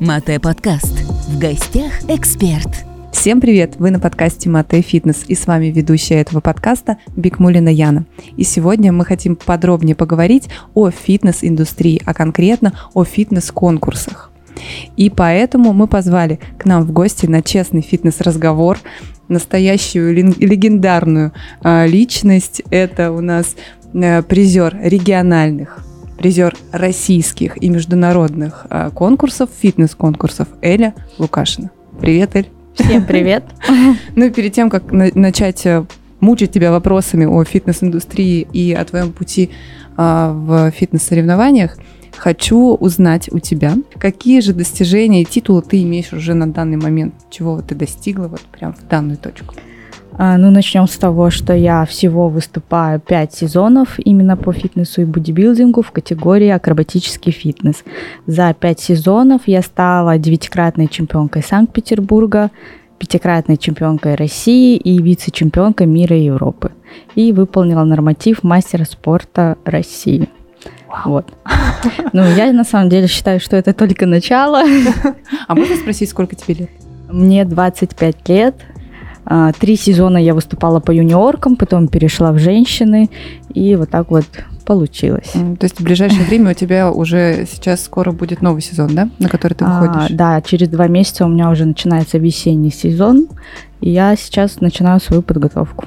[0.00, 0.92] Мате подкаст.
[1.28, 2.68] В гостях эксперт.
[3.12, 3.76] Всем привет!
[3.78, 8.04] Вы на подкасте Мате Фитнес и с вами ведущая этого подкаста Бикмулина Яна.
[8.36, 14.30] И сегодня мы хотим подробнее поговорить о фитнес-индустрии, а конкретно о фитнес-конкурсах.
[14.96, 18.78] И поэтому мы позвали к нам в гости на честный фитнес-разговор
[19.28, 21.32] настоящую легендарную
[21.62, 22.62] э, личность.
[22.70, 23.56] Это у нас
[23.94, 25.84] э, призер региональных
[26.16, 31.70] призер российских и международных э, конкурсов, фитнес-конкурсов Эля Лукашина.
[32.00, 32.48] Привет, Эль.
[32.74, 33.44] Всем привет.
[34.16, 35.84] Ну и перед тем, как начать э,
[36.20, 39.50] мучить тебя вопросами о фитнес-индустрии и о твоем пути
[39.96, 41.76] а, в фитнес-соревнованиях,
[42.16, 47.14] хочу узнать у тебя, какие же достижения и титулы ты имеешь уже на данный момент,
[47.30, 49.54] чего ты достигла вот прям в данную точку.
[50.16, 55.04] А, ну, начнем с того, что я всего выступаю 5 сезонов именно по фитнесу и
[55.04, 57.82] бодибилдингу в категории акробатический фитнес.
[58.26, 62.50] За 5 сезонов я стала девятикратной чемпионкой Санкт-Петербурга,
[62.98, 66.70] пятикратной чемпионкой России и вице-чемпионкой мира и Европы.
[67.16, 70.28] И выполнила норматив мастера спорта России.
[71.04, 71.26] Вот.
[72.12, 74.62] Ну, я на самом деле считаю, что это только начало.
[75.48, 76.70] А можно спросить, сколько тебе лет?
[77.10, 78.54] Мне 25 лет.
[79.26, 83.10] А, три сезона я выступала по юниоркам, потом перешла в женщины,
[83.52, 84.26] и вот так вот
[84.64, 85.32] получилось.
[85.32, 89.28] То есть в ближайшее время у тебя уже сейчас скоро будет новый сезон, да, на
[89.28, 90.10] который ты а, выходишь?
[90.10, 93.26] А, да, через два месяца у меня уже начинается весенний сезон,
[93.80, 95.84] и я сейчас начинаю свою подготовку.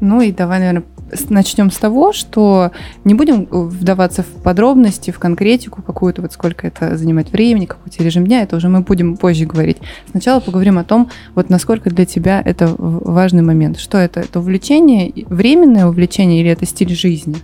[0.00, 0.84] Ну и давай, наверное,
[1.28, 2.72] начнем с того, что
[3.04, 8.02] не будем вдаваться в подробности, в конкретику какую-то, вот сколько это занимает времени, какой то
[8.02, 9.78] режим дня, это уже мы будем позже говорить.
[10.10, 13.78] Сначала поговорим о том, вот насколько для тебя это важный момент.
[13.78, 14.20] Что это?
[14.20, 17.36] Это увлечение, временное увлечение или это стиль жизни?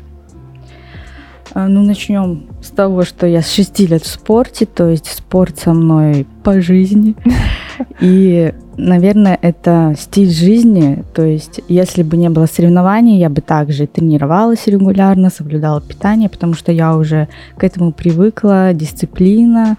[1.55, 5.59] А, ну, начнем с того, что я с 6 лет в спорте, то есть спорт
[5.59, 7.15] со мной по жизни.
[8.01, 11.05] И, наверное, это стиль жизни.
[11.15, 16.55] То есть, если бы не было соревнований, я бы также тренировалась регулярно, соблюдала питание, потому
[16.55, 19.77] что я уже к этому привыкла, дисциплина,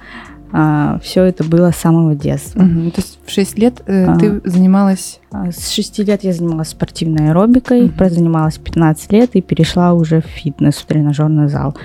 [0.55, 2.61] а, все это было с самого детства.
[2.61, 2.91] Угу.
[2.91, 5.19] То есть в 6 лет э, а, ты занималась?
[5.31, 7.93] А, с 6 лет я занималась спортивной аэробикой, угу.
[7.93, 11.75] прозанималась 15 лет и перешла уже в фитнес, в тренажерный зал.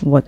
[0.00, 0.24] Вот.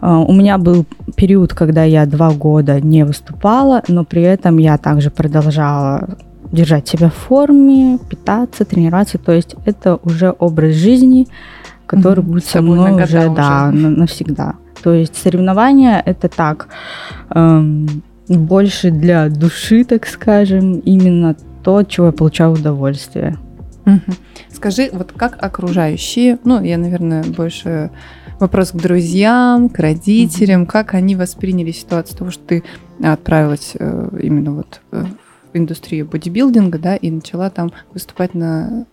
[0.00, 0.84] А, у меня был
[1.14, 6.16] период, когда я два года не выступала, но при этом я также продолжала
[6.50, 9.16] держать себя в форме, питаться, тренироваться.
[9.16, 11.28] То есть это уже образ жизни,
[11.86, 12.32] который угу.
[12.32, 14.56] будет со мной уже, уже да, навсегда.
[14.82, 16.68] То есть соревнования это так,
[17.30, 23.38] эм, больше для души, так скажем, именно то, от чего я получаю удовольствие.
[23.86, 24.16] Угу.
[24.52, 27.90] Скажи, вот как окружающие, ну, я, наверное, больше
[28.38, 30.70] вопрос к друзьям, к родителям, угу.
[30.70, 32.64] как они восприняли ситуацию того, что ты
[33.02, 35.04] отправилась э, именно вот э,
[35.52, 38.86] в индустрию бодибилдинга, да, и начала там выступать на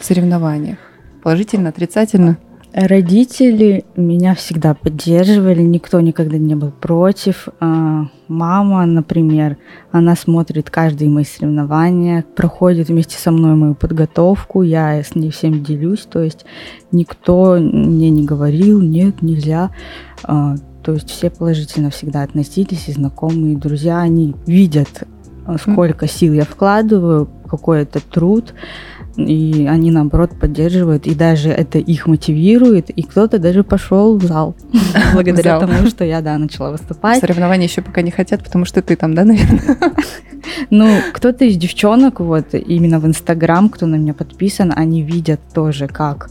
[0.00, 0.78] соревнованиях?
[1.22, 2.38] Положительно, отрицательно?
[2.72, 7.48] Родители меня всегда поддерживали, никто никогда не был против.
[7.58, 9.56] А, мама, например,
[9.90, 15.64] она смотрит каждые мои соревнования, проходит вместе со мной мою подготовку, я с ней всем
[15.64, 16.44] делюсь, то есть
[16.92, 19.70] никто мне не говорил, нет, нельзя.
[20.22, 20.54] А,
[20.84, 25.08] то есть все положительно всегда относились, и знакомые, и друзья, они видят,
[25.60, 28.54] сколько сил я вкладываю, какой это труд
[29.16, 34.54] и они, наоборот, поддерживают, и даже это их мотивирует, и кто-то даже пошел в зал
[35.14, 37.20] благодаря тому, что я, да, начала выступать.
[37.20, 39.76] Соревнования еще пока не хотят, потому что ты там, да, наверное?
[40.70, 45.86] Ну, кто-то из девчонок, вот, именно в Инстаграм, кто на меня подписан, они видят тоже,
[45.86, 46.30] как,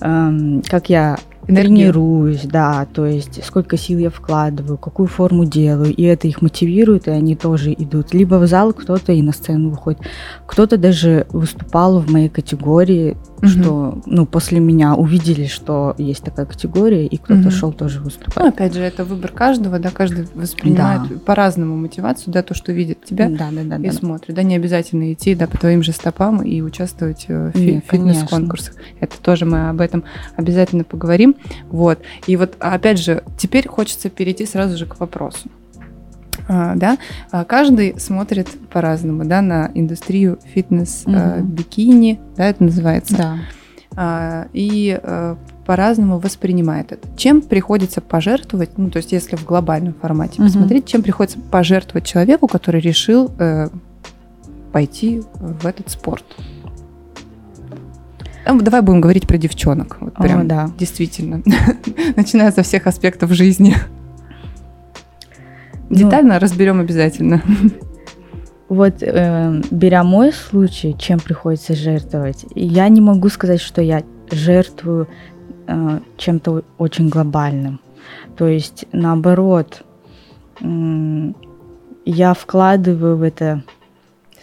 [0.00, 1.92] эм, как я Энергию.
[1.92, 7.08] тренируюсь, да, то есть сколько сил я вкладываю, какую форму делаю, и это их мотивирует,
[7.08, 8.14] и они тоже идут.
[8.14, 10.00] Либо в зал кто-то и на сцену выходит,
[10.46, 13.46] кто-то даже выступал в моей категории, угу.
[13.46, 17.50] что, ну, после меня увидели, что есть такая категория, и кто-то угу.
[17.50, 18.36] шел тоже выступать.
[18.36, 21.18] Ну, опять же, это выбор каждого, да, каждый воспринимает да.
[21.18, 24.56] по-разному мотивацию, да, то, что видит тебя да, да, да, и да, смотрит, да, не
[24.56, 28.74] обязательно идти, да, по твоим же стопам и участвовать в фи- фитнес-конкурсах.
[29.00, 30.04] Это тоже мы об этом
[30.36, 31.33] обязательно поговорим.
[31.70, 32.00] Вот.
[32.26, 35.48] И вот, опять же, теперь хочется перейти сразу же к вопросу.
[36.48, 36.98] А, да,
[37.30, 42.20] а каждый смотрит по-разному, да, на индустрию фитнес-бикини, угу.
[42.36, 43.16] да, это называется.
[43.16, 43.38] Да.
[43.96, 47.08] А, и а, по-разному воспринимает это.
[47.16, 50.44] Чем приходится пожертвовать, ну, то есть если в глобальном формате угу.
[50.44, 53.68] посмотреть, чем приходится пожертвовать человеку, который решил э,
[54.72, 56.24] пойти в этот спорт?
[58.44, 59.96] Давай будем говорить про девчонок.
[60.00, 60.70] Вот прям, О, да.
[60.78, 61.42] Действительно.
[62.16, 63.74] Начиная со всех аспектов жизни.
[65.90, 67.42] Детально разберем обязательно.
[68.68, 75.06] Вот, э, беря мой случай, чем приходится жертвовать, я не могу сказать, что я жертвую
[75.66, 77.78] э, чем-то очень глобальным.
[78.36, 79.84] То есть, наоборот,
[80.60, 81.32] э,
[82.06, 83.62] я вкладываю в это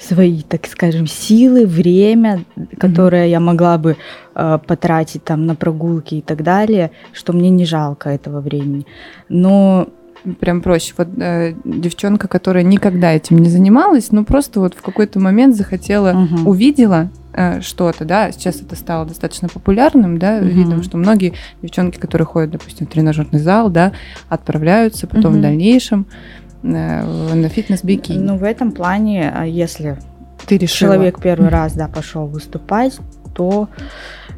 [0.01, 2.43] свои, так скажем, силы, время,
[2.79, 3.31] которое mm-hmm.
[3.31, 3.97] я могла бы
[4.35, 8.85] э, потратить там на прогулки и так далее, что мне не жалко этого времени.
[9.29, 9.87] Но
[10.39, 10.93] прям проще.
[10.97, 16.11] Вот э, девчонка, которая никогда этим не занималась, ну просто вот в какой-то момент захотела,
[16.11, 16.49] угу.
[16.49, 20.45] увидела э, что-то, да, сейчас это стало достаточно популярным, да, угу.
[20.45, 23.93] видно, что многие девчонки, которые ходят, допустим, в тренажерный зал, да,
[24.29, 25.39] отправляются потом угу.
[25.39, 26.05] в дальнейшем
[26.63, 28.19] на фитнес-бикини.
[28.19, 29.97] Ну, в этом плане, а если
[30.45, 30.93] ты решила.
[30.93, 32.99] человек первый раз, да, пошел выступать,
[33.33, 33.69] то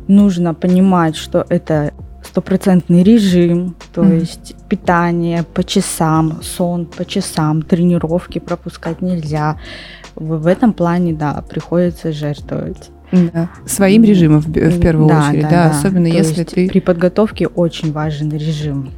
[0.08, 1.94] нужно понимать, что это
[2.24, 4.20] стопроцентный режим, то mm-hmm.
[4.20, 9.58] есть питание по часам, сон по часам, тренировки пропускать нельзя.
[10.16, 12.92] В, этом плане, да, приходится жертвовать.
[13.12, 13.50] Да.
[13.66, 15.78] Своим режимом в, в первую да, очередь, да, да, да.
[15.78, 16.68] особенно то если ты...
[16.68, 18.90] При подготовке очень важен режим.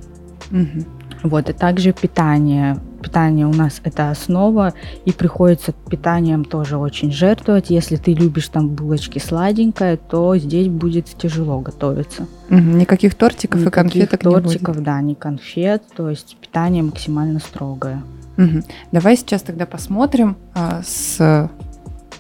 [0.51, 0.85] Угу.
[1.23, 4.73] Вот, и также питание питание у нас это основа,
[5.05, 7.69] и приходится питанием тоже очень жертвовать.
[7.69, 12.23] Если ты любишь там булочки сладенькое, то здесь будет тяжело готовиться.
[12.49, 14.83] Угу, никаких тортиков никаких и конфеток тортиков, не будет.
[14.83, 18.01] да, не конфет, то есть питание максимально строгое.
[18.37, 18.63] Угу.
[18.91, 21.49] Давай сейчас тогда посмотрим а, с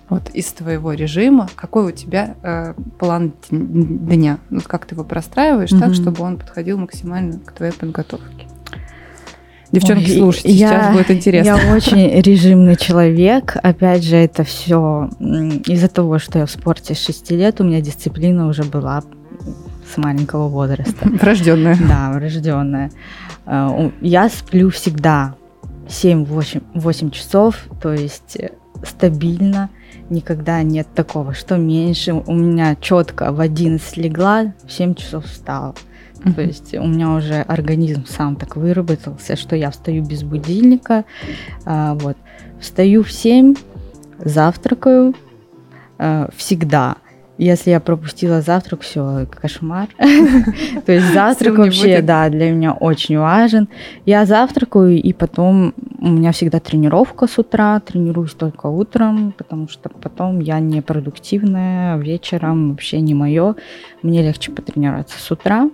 [0.07, 5.71] вот из твоего режима, какой у тебя э, план дня, вот как ты его простраиваешь
[5.71, 5.81] угу.
[5.81, 8.44] так, чтобы он подходил максимально к твоей подготовке.
[9.75, 11.49] Девчонки, Ой, слушайте, я, сейчас будет интересно.
[11.49, 13.57] Я очень режимный человек.
[13.61, 17.81] Опять же, это все из-за того, что я в спорте с 6 лет, у меня
[17.81, 19.03] дисциплина уже была
[19.93, 20.95] с маленького возраста.
[21.03, 21.77] Врожденная.
[21.87, 22.89] Да, врожденная.
[23.45, 25.35] Э, я сплю всегда
[25.87, 28.51] 7-8 часов, то есть э,
[28.83, 29.69] стабильно,
[30.09, 32.13] никогда нет такого, что меньше.
[32.13, 35.75] У меня четко в 11 легла, в 7 часов встала.
[36.25, 36.33] Mm-hmm.
[36.33, 41.05] То есть у меня уже организм сам так выработался, что я встаю без будильника.
[41.65, 42.17] А, вот.
[42.59, 43.55] Встаю в 7,
[44.19, 45.13] завтракаю
[45.97, 46.97] а, всегда.
[47.37, 49.89] Если я пропустила завтрак, все, кошмар.
[50.85, 53.67] То есть завтрак вообще, да, для меня очень важен.
[54.05, 59.89] Я завтракаю, и потом у меня всегда тренировка с утра, тренируюсь только утром, потому что
[59.89, 63.55] потом я не продуктивная, вечером вообще не мое.
[64.01, 65.69] Мне легче потренироваться с утра.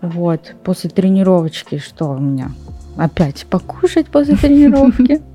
[0.00, 2.52] Вот, после тренировочки что у меня?
[2.96, 5.20] Опять покушать после тренировки.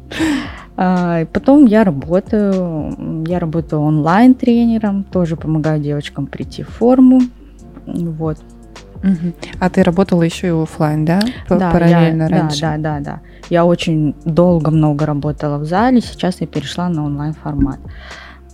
[0.78, 7.22] А, потом я работаю, я работаю онлайн-тренером, тоже помогаю девочкам прийти в форму.
[7.86, 8.40] Вот.
[9.60, 11.22] А ты работала еще и офлайн, да?
[11.48, 12.62] Да, параллельно я, раньше.
[12.62, 13.22] Да, да, да, да.
[13.50, 17.80] Я очень долго много работала в зале, сейчас я перешла на онлайн формат.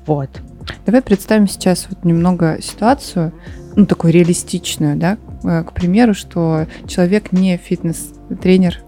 [0.06, 0.30] Вот.
[0.86, 3.34] Давай представим сейчас вот немного ситуацию,
[3.76, 8.80] ну, такую реалистичную, да, э, к примеру, что человек не фитнес-тренер,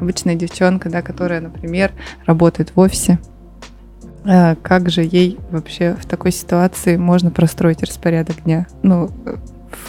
[0.00, 1.92] обычная девчонка, да, которая, например,
[2.26, 3.18] работает в офисе.
[4.26, 8.66] А как же ей вообще в такой ситуации можно простроить распорядок дня?
[8.82, 9.10] Ну,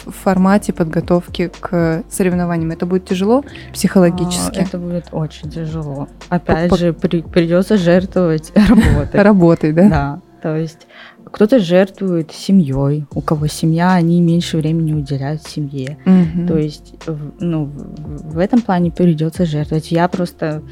[0.04, 2.70] в формате подготовки к соревнованиям.
[2.70, 4.58] Это будет тяжело психологически?
[4.58, 6.08] А, это будет очень тяжело.
[6.28, 9.22] Опять По- же, при, придется жертвовать работой.
[9.22, 9.88] Работой, да?
[9.88, 10.20] Да.
[10.42, 10.86] То есть
[11.30, 15.98] кто-то жертвует семьей, у кого семья, они меньше времени уделяют семье.
[16.06, 16.46] Угу.
[16.46, 16.94] То есть,
[17.40, 19.90] ну, в этом плане придется жертвовать.
[19.90, 20.62] Я просто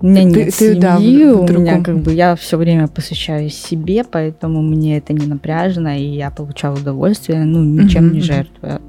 [0.00, 3.50] у меня ты, нет ты, семьи, да, у меня как бы я все время посвящаю
[3.50, 8.14] себе, поэтому мне это не напряжно, и я получаю удовольствие, ну, ничем угу.
[8.14, 8.80] не жертвуя.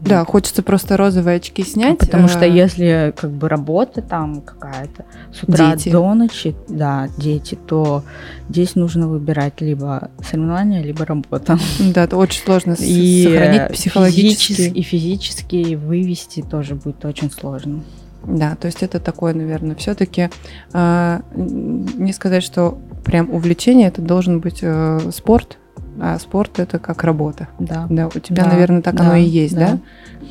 [0.00, 1.98] Да, хочется просто розовые очки снять.
[1.98, 5.90] Потому э, что если как бы работа там какая-то с утра дети.
[5.90, 8.04] до ночи, да, дети, то
[8.48, 11.58] здесь нужно выбирать либо соревнования, либо работа.
[11.80, 14.52] Да, это очень сложно и сохранить психологически.
[14.54, 17.82] Физически, и физически вывести тоже будет очень сложно.
[18.24, 20.28] Да, то есть это такое, наверное, все-таки э,
[20.72, 25.58] а, не сказать, что прям увлечение, это должен быть э, спорт,
[26.00, 27.48] а спорт это как работа.
[27.58, 27.86] Да.
[27.90, 29.78] Да, у тебя, да, наверное, так да, оно и есть, да?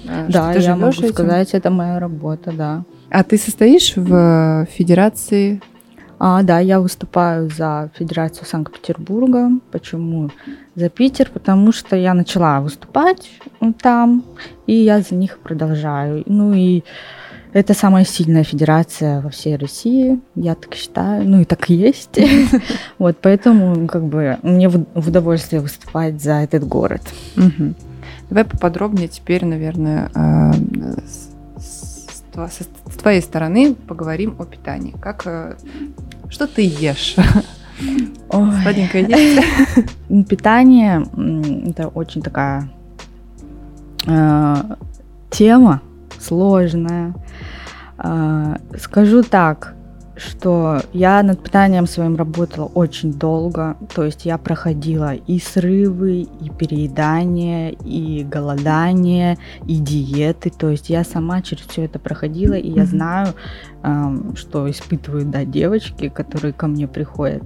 [0.05, 1.09] Да, да ты я могу этим?
[1.09, 2.83] сказать, это моя работа, да.
[3.09, 5.61] А ты состоишь в федерации?
[6.19, 9.51] А, да, я выступаю за Федерацию Санкт-Петербурга.
[9.71, 10.31] Почему
[10.75, 11.29] за Питер?
[11.31, 13.29] Потому что я начала выступать
[13.81, 14.23] там,
[14.65, 16.23] и я за них продолжаю.
[16.25, 16.83] Ну и
[17.53, 22.19] это самая сильная федерация во всей России, я так считаю, ну и так и есть.
[22.97, 27.01] Вот, поэтому как бы мне в удовольствие выступать за этот город.
[28.29, 30.51] Давай поподробнее теперь, наверное, а,
[32.37, 34.93] с твоей стороны поговорим о питании.
[34.99, 35.55] Как, э,
[36.29, 37.15] что ты ешь?
[38.29, 39.47] Сладенькое есть?
[40.09, 41.03] М, Питание
[41.69, 42.69] это очень такая
[44.07, 44.55] э,
[45.29, 45.81] тема
[46.19, 47.13] сложная.
[48.03, 49.73] Э, скажу так,
[50.17, 53.77] что я над питанием своим работала очень долго.
[53.93, 59.37] То есть я проходила и срывы, и переедание, и голодание,
[59.67, 60.49] и диеты.
[60.49, 63.27] То есть я сама через все это проходила, и я знаю,
[64.35, 67.43] что испытывают да, девочки, которые ко мне приходят.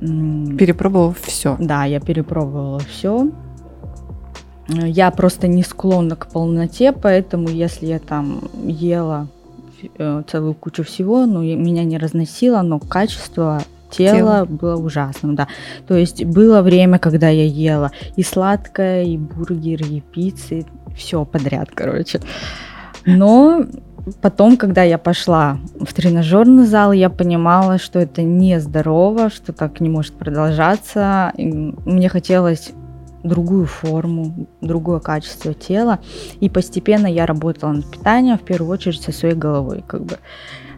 [0.00, 1.56] М, Перепробовав все.
[1.60, 3.30] да, я перепробовала все.
[4.68, 9.28] Я просто не склонна к полноте, поэтому если я там ела
[9.98, 14.44] э, целую кучу всего, ну, и меня не разносило, но качество тела Тело.
[14.46, 15.48] было ужасным, да.
[15.86, 20.64] То есть было время, когда я ела и сладкое, и бургеры, и пиццы,
[20.96, 22.20] все подряд, короче.
[23.04, 23.64] Но
[24.20, 29.88] потом, когда я пошла в тренажерный зал, я понимала, что это нездорово, что так не
[29.88, 31.32] может продолжаться.
[31.36, 32.72] И мне хотелось
[33.22, 36.00] другую форму, другое качество тела.
[36.40, 39.84] И постепенно я работала над питанием, в первую очередь со своей головой.
[39.86, 40.18] Как бы,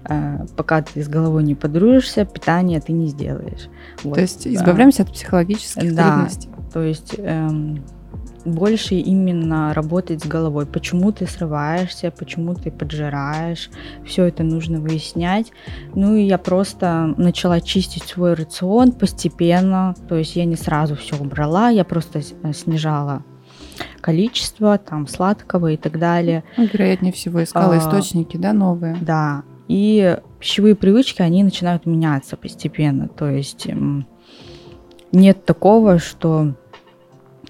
[0.09, 3.69] э, пока ты с головой не подружишься, питание ты не сделаешь.
[4.03, 6.11] Вот, То есть избавляемся от психологических Да.
[6.13, 6.49] трудностей.
[6.73, 7.85] То есть эм,
[8.45, 10.67] больше именно работать с головой.
[10.67, 13.71] Почему ты срываешься, почему ты поджираешь.
[14.07, 15.51] Все это нужно выяснять.
[15.95, 19.95] Ну и я просто начала чистить свой рацион постепенно.
[20.09, 23.23] То есть я не сразу все убрала, я просто э, снижала
[24.01, 26.45] количество там сладкого и так далее.
[26.57, 27.79] Ну, вероятнее всего, искала А.
[27.79, 28.97] источники, да, новые.
[29.01, 33.09] Да, и пищевые привычки, они начинают меняться постепенно.
[33.09, 34.07] То есть м,
[35.11, 36.55] нет такого, что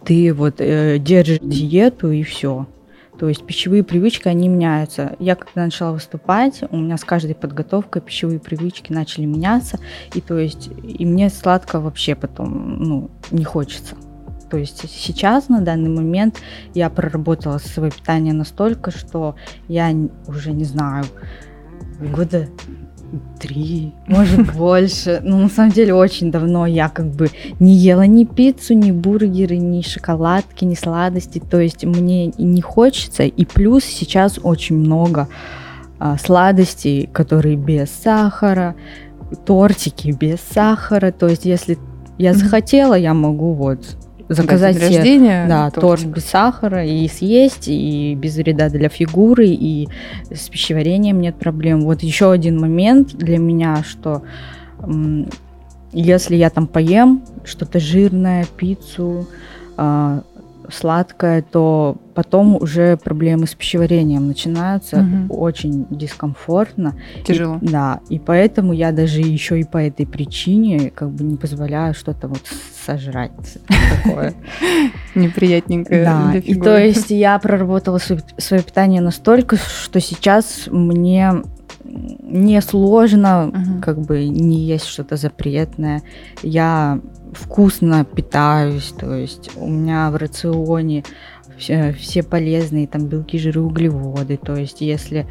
[0.05, 2.67] ты вот э, держишь диету и все.
[3.19, 5.15] То есть пищевые привычки, они меняются.
[5.21, 9.79] Я когда начала выступать, у меня с каждой подготовкой пищевые привычки начали меняться.
[10.15, 13.95] И то есть, и мне сладко вообще потом, ну, не хочется.
[14.51, 16.41] То есть сейчас, на данный момент,
[16.75, 19.37] я проработала свое питание настолько, что
[19.69, 19.95] я
[20.27, 21.05] уже не знаю,
[22.01, 22.49] года
[23.41, 25.21] три, может больше.
[25.23, 27.29] Ну, на самом деле, очень давно я как бы
[27.61, 31.39] не ела ни пиццу, ни бургеры, ни шоколадки, ни сладости.
[31.39, 33.25] То есть мне не хочется.
[33.25, 35.29] И плюс сейчас очень много
[35.99, 38.75] а, сладостей, которые без сахара,
[39.45, 41.13] тортики без сахара.
[41.13, 41.79] То есть если
[42.19, 43.97] я захотела, я могу вот
[44.35, 45.47] заказать День рождения.
[45.49, 49.89] да, торт без сахара и съесть, и без вреда для фигуры, и
[50.31, 51.83] с пищеварением нет проблем.
[51.83, 54.23] Вот еще один момент для меня, что
[55.93, 59.29] если я там поем что-то жирное, пиццу,
[59.77, 60.23] а,
[60.71, 65.27] сладкое, то потом уже проблемы с пищеварением начинаются, Мгм.
[65.31, 66.95] очень дискомфортно.
[67.25, 67.59] Тяжело.
[67.61, 71.95] И- да, и поэтому я даже еще и по этой причине как бы не позволяю
[71.95, 72.43] что-то вот
[72.87, 73.33] сожрать
[74.05, 74.35] такое.
[75.15, 81.33] Неприятненькое Да, и то есть я проработала свое питание настолько, что сейчас мне
[81.85, 83.53] не сложно
[83.83, 86.03] как бы не есть что-то запретное.
[86.43, 87.01] Я
[87.35, 91.05] вкусно питаюсь, то есть у меня в рационе
[91.59, 94.37] все, все полезные там белки, жиры, углеводы.
[94.37, 95.27] То есть если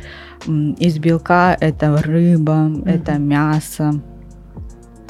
[0.48, 3.94] из белка это рыба, это мясо.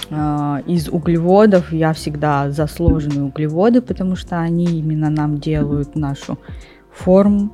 [0.09, 6.37] А, Из углеводов я всегда за сложные углеводы, потому что они именно нам делают нашу
[6.91, 7.51] форму.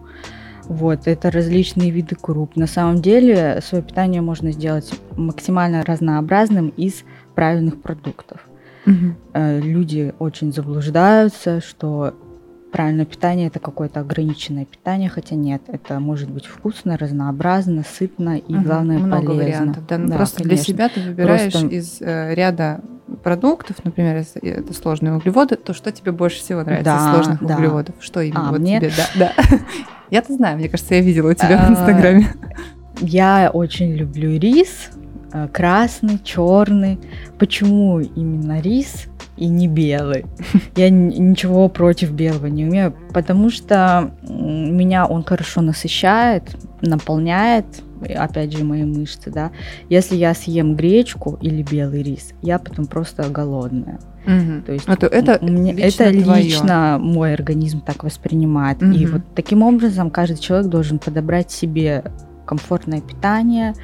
[0.65, 2.55] Вот, это различные виды круп.
[2.55, 7.03] На самом деле свое питание можно сделать максимально разнообразным из
[7.33, 8.48] правильных продуктов.
[9.33, 12.13] Э, Люди очень заблуждаются, что
[12.71, 18.53] правильное питание это какое-то ограниченное питание, хотя нет, это может быть вкусно, разнообразно, сытно и
[18.53, 18.63] Мгм.
[18.63, 19.43] главное Много полезно.
[19.43, 19.87] вариантов.
[19.87, 20.65] Да, ну Да, просто для конечно.
[20.73, 22.81] себя ты выбираешь Просто- из э, ряда
[23.23, 27.43] продуктов, например, если это сложные углеводы, то что тебе больше всего нравится из Да, сложных
[27.43, 27.55] да.
[27.55, 27.95] углеводов?
[27.99, 28.79] Что именно А, вот мне?
[28.79, 28.91] тебе?
[29.15, 29.43] Да, да.
[30.11, 32.27] Я-то знаю, мне кажется, я видела у тебя в А, Инстаграме.
[33.01, 34.89] Я очень люблю рис,
[35.51, 36.99] красный, черный.
[37.37, 39.05] Почему именно рис
[39.37, 40.25] и не белый?
[40.75, 46.43] Я ничего против белого не умею, потому что меня он хорошо насыщает,
[46.81, 47.65] наполняет,
[48.07, 49.51] и опять же, мои мышцы, да.
[49.89, 53.99] Если я съем гречку или белый рис, я потом просто голодная.
[54.25, 54.63] Мгм.
[54.63, 58.81] То есть Это, это М- мне- лично это лично мой организм так воспринимает.
[58.81, 59.11] И Мгм.
[59.13, 62.03] вот таким образом каждый человек должен подобрать себе
[62.49, 63.75] комфортное питание,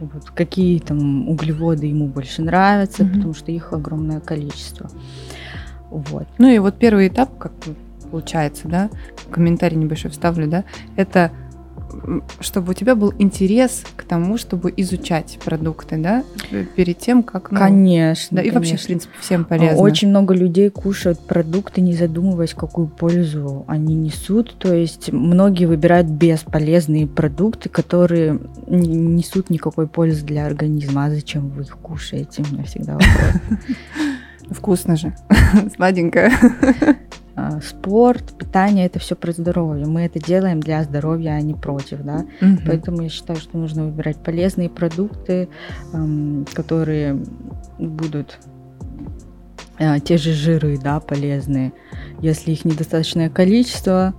[0.00, 3.12] вот какие там углеводы ему больше нравятся, Мгм.
[3.14, 4.90] потому что их огромное количество.
[5.90, 6.26] Вот.
[6.38, 7.52] Ну и вот первый этап, как
[8.10, 8.90] получается, да,
[9.30, 10.64] комментарий небольшой вставлю, да,
[10.96, 11.30] это
[12.40, 16.24] чтобы у тебя был интерес к тому, чтобы изучать продукты, да,
[16.76, 17.50] перед тем, как...
[17.50, 18.36] Ну, конечно.
[18.36, 18.60] Да, и конечно.
[18.60, 19.78] вообще, в принципе, всем полезно.
[19.78, 24.56] Очень много людей кушают продукты, не задумываясь, какую пользу они несут.
[24.58, 31.06] То есть многие выбирают бесполезные продукты, которые не несут никакой пользы для организма.
[31.06, 32.44] А зачем вы их кушаете?
[32.48, 33.58] У меня всегда вопрос.
[34.50, 35.14] Вкусно же,
[35.76, 36.32] сладенькое.
[37.38, 39.86] А, спорт, питание это все про здоровье.
[39.86, 42.26] Мы это делаем для здоровья, а не против, да.
[42.40, 42.62] Угу.
[42.66, 45.48] Поэтому я считаю, что нужно выбирать полезные продукты,
[46.52, 47.22] которые
[47.78, 48.40] будут
[49.78, 51.72] а, те же жиры, да, полезные.
[52.20, 54.14] Если их недостаточное количество,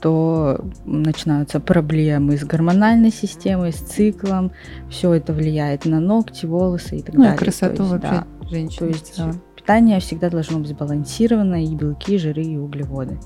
[0.00, 4.52] то начинаются проблемы с гормональной системой, с циклом.
[4.88, 7.36] Все это влияет на ногти, волосы и так ну, далее.
[7.36, 8.78] И красоту есть, вообще да, женщины.
[8.78, 9.20] То есть
[9.60, 13.18] питание всегда должно быть сбалансировано, и белки, жиры, и углеводы.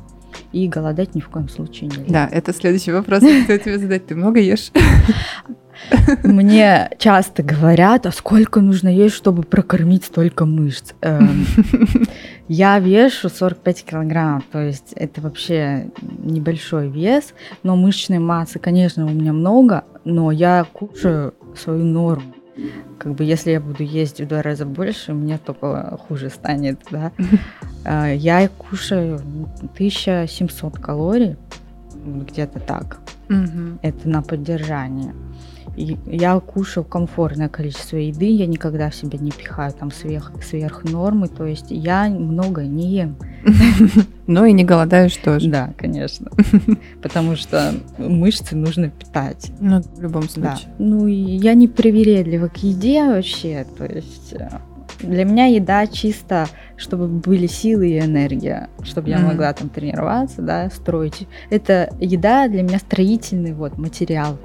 [0.53, 2.05] И голодать ни в коем случае нельзя.
[2.09, 4.07] Да, это следующий вопрос, хотел тебе задать.
[4.07, 4.71] Ты много ешь?
[6.25, 10.93] Мне часто говорят, а сколько нужно есть, чтобы прокормить столько мышц.
[11.03, 11.47] Эм,
[12.49, 19.11] я вешу 45 килограмм, то есть это вообще небольшой вес, но мышечной массы, конечно, у
[19.11, 22.35] меня много, но я кушаю свою норму
[22.99, 27.13] как бы если я буду есть в два раза больше, мне только хуже станет, да.
[27.87, 29.17] А, я кушаю
[29.75, 31.37] 1700 калорий,
[31.95, 32.99] где-то так.
[33.83, 35.15] Это на поддержание.
[35.77, 41.29] Я кушаю комфортное количество еды, я никогда в себя не пихаю там сверх, сверх нормы,
[41.29, 43.17] то есть я много не ем.
[44.27, 45.51] Но и не голодаешь тоже.
[45.51, 46.31] Да, конечно.
[47.03, 49.51] Потому что мышцы нужно питать.
[49.61, 50.69] Ну, в любом случае.
[50.69, 50.75] Да.
[50.79, 54.49] Ну, я не привередлива к еде вообще, то есть э,
[55.01, 60.71] для меня еда чисто, чтобы были силы и энергия, чтобы я могла там тренироваться, да,
[60.71, 61.27] строить.
[61.51, 64.39] Это еда для меня строительный вот материал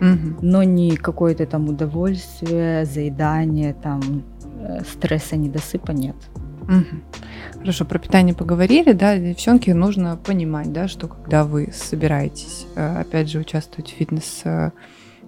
[0.00, 0.38] угу.
[0.42, 4.24] но не какое-то там удовольствие, заедание, там
[4.58, 6.16] э, стресса, недосыпа нет.
[6.62, 7.60] Угу.
[7.60, 13.30] Хорошо, про питание поговорили, да, девчонки, нужно понимать, да, что когда вы собираетесь, э, опять
[13.30, 14.44] же, участвовать в фитнес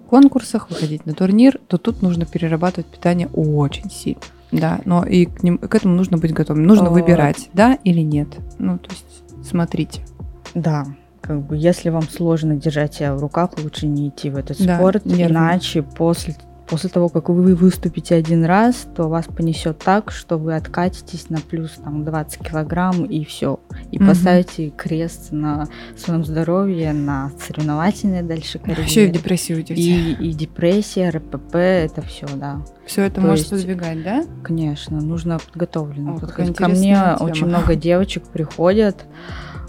[0.07, 4.21] конкурсах, выходить на турнир, то тут нужно перерабатывать питание очень сильно.
[4.51, 6.63] Да, но и к, ним, к этому нужно быть готовым.
[6.63, 6.91] Нужно О...
[6.91, 8.29] выбирать, да или нет.
[8.57, 10.05] Ну, то есть смотрите.
[10.53, 10.85] Да,
[11.21, 14.77] как бы, если вам сложно держать себя в руках, лучше не идти в этот да,
[14.77, 15.33] спорт, нервно.
[15.33, 16.35] иначе после
[16.67, 21.37] после того, как вы выступите один раз, то вас понесет так, что вы откатитесь на
[21.37, 23.59] плюс там 20 килограмм и все.
[23.91, 24.07] И угу.
[24.07, 28.83] поставите крест на своем здоровье, на соревновательной дальше карьере.
[28.83, 29.81] Еще и в депрессию уйдете.
[29.81, 32.61] И, и депрессия, РПП, это все, да.
[32.85, 33.67] Все это то может есть,
[34.03, 34.23] да?
[34.43, 36.55] Конечно, нужно подготовленно О, подходить.
[36.55, 37.17] Ко мне тема.
[37.19, 39.05] очень много девочек приходят,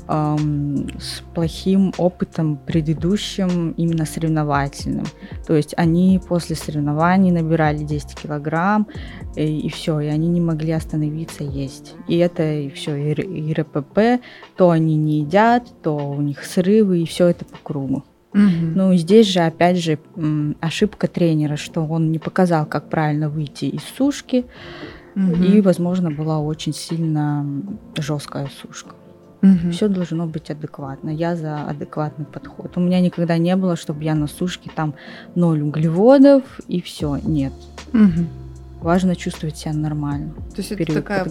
[0.08, 5.04] с плохим опытом предыдущим, именно соревновательным.
[5.46, 8.88] То есть они после соревнований набирали 10 килограмм,
[9.36, 11.94] и, и все, и они не могли остановиться есть.
[12.06, 14.22] И это и все, и, и РПП,
[14.56, 18.02] то они не едят, то у них срывы, и все это по кругу.
[18.32, 18.40] Угу.
[18.74, 19.98] Ну, здесь же, опять же,
[20.60, 24.46] ошибка тренера, что он не показал, как правильно выйти из сушки,
[25.14, 25.42] угу.
[25.42, 27.44] и, возможно, была очень сильно
[27.96, 28.94] жесткая сушка.
[29.42, 29.70] Угу.
[29.70, 31.10] Все должно быть адекватно.
[31.10, 32.76] Я за адекватный подход.
[32.76, 34.94] У меня никогда не было, чтобы я на сушке там
[35.34, 37.18] ноль углеводов и все.
[37.22, 37.52] Нет.
[37.92, 38.26] Угу
[38.80, 40.34] важно чувствовать себя нормально.
[40.54, 41.26] То есть это такая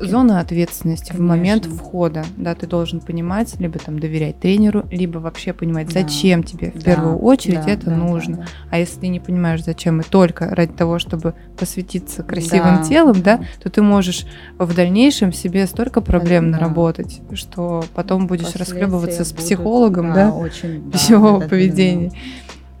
[0.00, 1.24] зона ответственности Конечно.
[1.24, 6.00] в момент входа, да, ты должен понимать, либо там доверять тренеру, либо вообще понимать, да.
[6.02, 6.80] зачем тебе в да.
[6.80, 8.36] первую очередь да, это да, нужно.
[8.36, 8.48] Да, да.
[8.70, 12.84] А если ты не понимаешь, зачем, и только ради того, чтобы посвятиться красивым да.
[12.84, 14.26] телом, да, то ты можешь
[14.58, 16.58] в дальнейшем себе столько проблем да.
[16.58, 22.12] наработать, что потом будешь расхлебываться с психологом, да, да очень, пищевого да, поведения.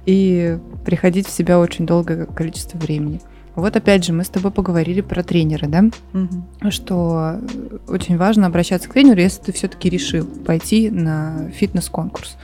[0.06, 3.20] И приходить в себя очень долгое количество времени.
[3.60, 5.84] Вот опять же, мы с тобой поговорили про тренера, да?
[6.12, 6.70] Угу.
[6.70, 7.40] Что
[7.88, 12.36] очень важно обращаться к тренеру, если ты все-таки решил пойти на фитнес-конкурс.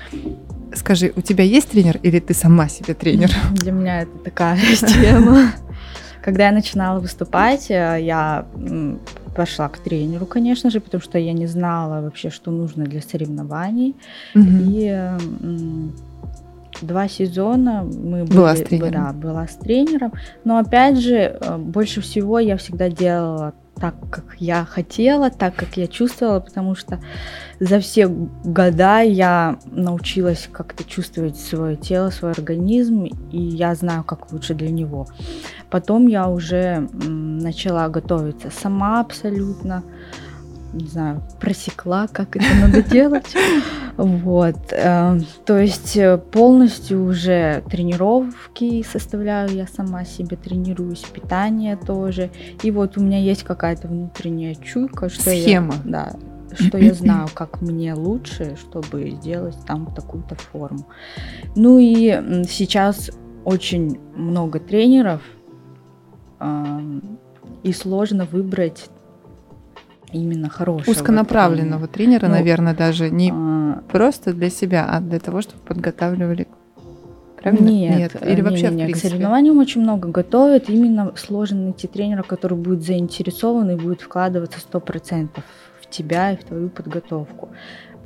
[0.74, 3.30] Скажи, у тебя есть тренер или ты сама себе тренер?
[3.52, 5.52] Для меня это такая тема.
[6.22, 8.46] Когда я начинала выступать, э, я
[9.36, 13.94] пошла к тренеру, конечно же, потому что я не знала вообще, что нужно для соревнований.
[14.34, 15.10] И
[16.82, 18.92] два сезона мы была были, с тренером.
[18.92, 20.12] Да, была с тренером.
[20.44, 25.76] Но опять же, э, больше всего я всегда делала так, как я хотела, так, как
[25.76, 26.98] я чувствовала, потому что
[27.60, 34.32] за все года я научилась как-то чувствовать свое тело, свой организм, и я знаю, как
[34.32, 35.06] лучше для него.
[35.70, 39.82] Потом я уже начала готовиться сама абсолютно
[40.76, 43.34] не знаю, просекла, как это надо делать.
[43.96, 44.56] Вот.
[44.72, 52.30] э, То есть э, полностью уже тренировки составляю я сама себе, тренируюсь, питание тоже.
[52.62, 55.74] И вот у меня есть какая-то внутренняя чуйка, что Схема.
[55.84, 55.90] я...
[55.90, 56.12] Да,
[56.52, 60.86] что я знаю, как мне лучше, чтобы сделать там такую-то форму.
[61.54, 63.10] Ну и сейчас
[63.44, 65.22] очень много тренеров,
[66.38, 67.18] ам,
[67.62, 68.90] и сложно выбрать
[70.12, 73.82] именно хорошего Узконаправленного тренера, Ну, наверное, даже не тренера.
[73.90, 76.46] просто для себя, а для того, чтобы подготавливали.
[76.76, 77.68] А, Правильно?
[77.68, 80.68] Нет, Или вообще, не, в не, к соревнованиям очень много готовят.
[80.68, 85.28] Именно сложно найти тренера, который будет заинтересован и будет вкладываться 100%
[85.80, 87.50] в тебя и в твою подготовку.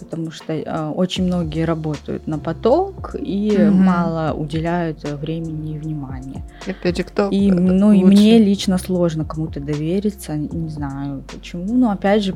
[0.01, 3.85] Потому что э, очень многие работают на поток и Мгм.
[3.85, 6.43] мало уделяют э, времени и внимания.
[6.67, 8.07] И Опять же, кто И, ну, и лучше?
[8.17, 11.73] мне лично сложно кому-то довериться, не знаю почему.
[11.75, 12.35] Но опять же,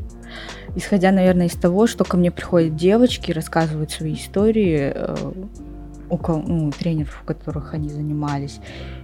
[0.77, 5.17] исходя, наверное, из того, что ко мне приходят девочки, рассказывают свои истории, э,
[6.11, 8.61] у ну, тренеров, у которых они занимались,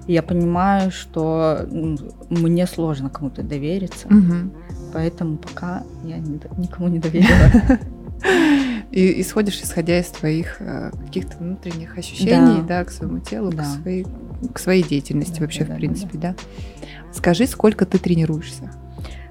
[0.07, 1.97] и я понимаю, что ну,
[2.29, 4.53] мне сложно кому-то довериться, Мгм.
[4.93, 7.79] поэтому пока я никому не доверила.
[8.93, 12.85] И, и сходишь, исходя из твоих э, каких-то внутренних ощущений, да, Да.
[12.85, 13.63] к своему телу, Да.
[13.63, 14.07] к, своей,
[14.53, 16.35] к своей деятельности Да, вообще, да, в принципе, да.
[17.13, 18.73] Скажи, сколько ты тренируешься?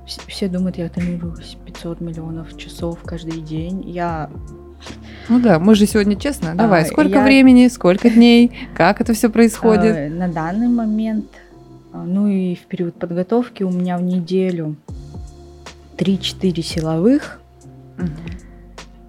[0.08, 3.84] Вс- Все думают, я тренируюсь 500 миллионов часов каждый день.
[3.90, 4.30] Я
[5.28, 6.56] Ну да, мы же сегодня честно.
[6.56, 9.96] Давай, А, сколько я- времени, сколько дней, как это все происходит?
[9.96, 11.26] Э, На данный момент,
[11.92, 14.78] а, ну и в период подготовки у меня в неделю
[15.98, 17.42] 3-4 силовых
[17.98, 18.10] Мгм.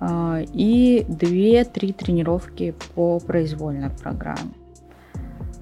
[0.00, 4.50] А, и 2-3 тренировки по произвольной программе.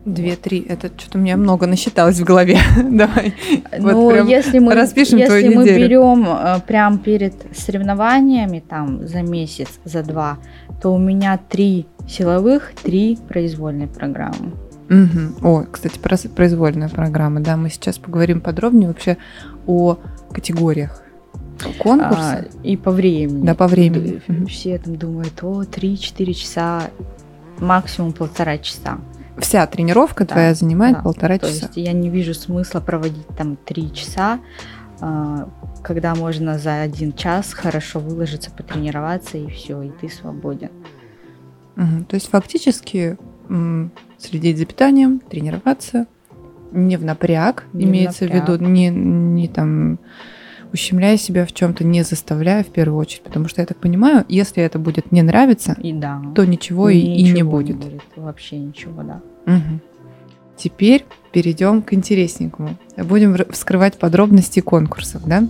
[0.05, 0.61] Две-три.
[0.61, 2.59] Это что-то у меня много насчиталось в голове.
[2.77, 3.35] Давай.
[3.79, 5.87] Вот ну, прям если мы, распишем если твою мы неделю.
[5.87, 10.39] берем э, прям перед соревнованиями, там, за месяц, за два,
[10.81, 14.53] то у меня 3 силовых, 3 произвольной программы.
[14.89, 15.37] Мгм.
[15.43, 17.41] О, кстати, про произвольная программа.
[17.41, 19.19] Да, мы сейчас поговорим подробнее вообще
[19.67, 19.99] о
[20.33, 21.03] категориях
[21.79, 22.47] конкурса.
[22.53, 23.45] А, и по времени.
[23.45, 24.21] Да, по времени.
[24.47, 26.91] Все там думают, о, 3-4 часа,
[27.59, 28.99] максимум полтора часа.
[29.39, 31.03] Вся тренировка Да, твоя занимает да.
[31.03, 31.67] полтора То часа.
[31.67, 34.41] есть я не вижу смысла проводить там 3 часа,
[35.01, 35.49] а,
[35.83, 40.71] когда можно за один час хорошо выложиться, потренироваться, и все, и ты свободен.
[41.77, 42.05] Мгм.
[42.07, 43.17] То есть фактически
[44.19, 46.07] следить за питанием, тренироваться,
[46.73, 48.69] не в напряг, Не в имеется в виду, напряг.
[48.69, 49.99] не, не там
[50.73, 54.63] ущемляя себя в чем-то, не заставляя в первую очередь, потому что я так понимаю, если
[54.63, 56.23] это будет не нравиться, И да.
[56.35, 57.77] то ничего и, и не ничего будет.
[58.17, 59.21] Вообще ничего, да.
[59.47, 59.81] Мгм.
[60.57, 62.77] Теперь перейдем к интересненькому.
[62.97, 65.49] Будем вскрывать подробности конкурсов, да?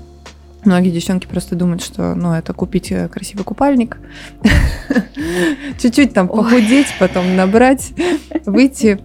[0.65, 3.99] Многие девчонки просто думают, что ну, это купить э, красивый купальник,
[5.81, 7.93] чуть-чуть там похудеть, потом набрать,
[8.47, 8.99] выйти,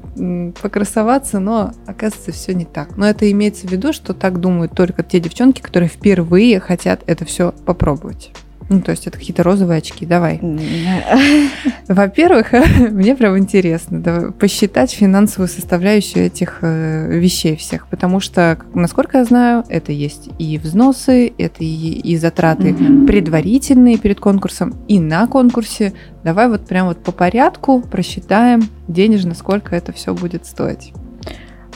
[0.62, 2.98] покрасоваться, но оказывается все не так.
[2.98, 7.24] Но это имеется в виду, что так думают только те девчонки, которые впервые хотят это
[7.26, 8.32] все попробовать.
[8.74, 10.04] Ну, то есть это какие-то розовые очки.
[10.04, 10.40] Давай.
[11.88, 12.54] Во-первых,
[12.92, 19.26] мне прям интересно да, посчитать финансовую составляющую этих э, вещей всех, потому что, насколько я
[19.26, 22.74] знаю, это есть и взносы, это и, и затраты
[23.06, 25.94] предварительные перед конкурсом, и на конкурсе.
[26.24, 30.94] Давай вот прям вот по порядку просчитаем денежно, сколько это все будет стоить.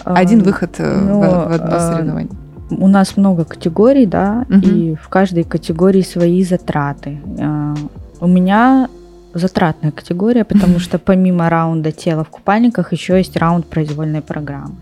[0.03, 2.46] Один выход э, ну, в, в одно соревнование.
[2.69, 4.59] У нас много категорий, да, Мгм.
[4.61, 7.19] и в каждой категории свои затраты.
[7.39, 7.73] А,
[8.19, 8.89] У меня
[9.33, 14.75] затратная категория, потому что помимо раунда тела в купальниках еще есть раунд произвольной программы.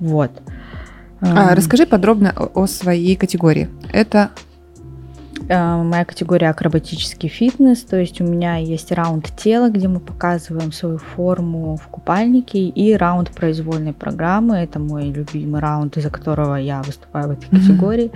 [0.00, 0.30] Вот.
[1.20, 3.68] А, Ам, расскажи подробно о, о своей категории.
[3.92, 4.51] Это Э,
[5.48, 10.98] Моя категория акробатический фитнес, то есть у меня есть раунд тела, где мы показываем свою
[10.98, 17.28] форму в купальнике, и раунд произвольной программы, это мой любимый раунд, из-за которого я выступаю
[17.28, 18.10] в этой категории.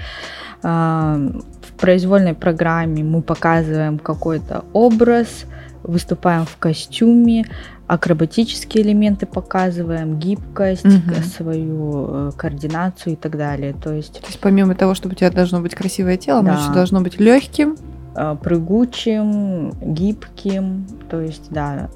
[0.62, 1.18] А,
[1.60, 5.44] В произвольной программе мы показываем какой-то образ,
[5.82, 7.44] выступаем в костюме,
[7.86, 11.14] акробатические элементы показываем, гибкость, Мгм.
[11.22, 13.74] свою э, координацию и так далее.
[13.74, 16.60] То есть То есть помимо того, чтобы у тебя должно быть красивое тело, оно Да.
[16.62, 17.76] еще должно быть легким.
[18.18, 21.90] э, прыгучим, гибким, то есть да,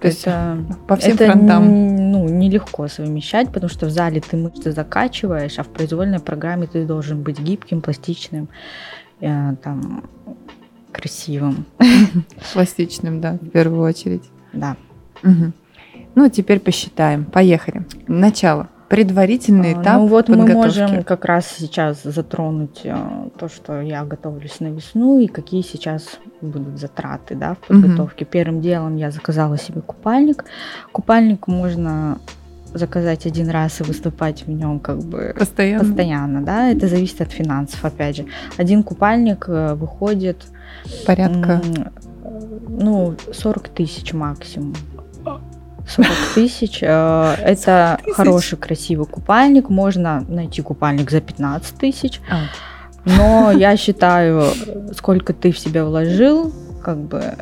[0.00, 2.10] То есть это по всем это фронтам.
[2.12, 6.86] ну нелегко совмещать, потому что в зале ты мышцы закачиваешь, а в произвольной программе ты
[6.86, 8.48] должен быть гибким, пластичным,
[9.20, 10.04] э, там
[10.92, 11.66] красивым,
[12.54, 14.22] Пластичным, да, в первую очередь.
[14.52, 14.76] да.
[15.22, 15.52] Мгм.
[16.14, 17.24] Ну, теперь посчитаем.
[17.24, 17.86] Поехали.
[18.06, 18.68] Начало.
[18.88, 20.80] Предварительный А, этап Ну вот мы подготовки.
[20.80, 22.96] можем как раз сейчас затронуть э,
[23.36, 28.24] то, что я готовлюсь на весну и какие сейчас будут затраты да, в подготовке.
[28.24, 30.44] Первым делом я заказала себе купальник.
[30.92, 32.18] Купальник можно
[32.72, 35.84] заказать один раз и выступать в нем как бы Постоянно.
[35.84, 38.26] постоянно, да, это зависит от финансов, опять же.
[38.56, 40.44] Один купальник э, выходит,
[41.06, 41.60] Порядка.
[42.68, 44.74] ну, 40 тысяч максимум.
[45.88, 46.78] 40 тысяч.
[46.82, 49.68] э, Это хороший, красивый купальник.
[49.68, 52.20] Можно найти купальник за 15 тысяч.
[52.30, 52.44] А.
[53.04, 54.44] Но я считаю,
[54.96, 57.36] сколько ты в себя вложил, как бы